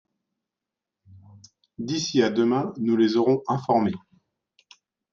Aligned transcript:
D’ici 1.77 2.23
à 2.23 2.31
demain 2.31 2.73
nous 2.79 2.97
les 2.97 3.17
aurons 3.17 3.43
informées. 3.47 3.93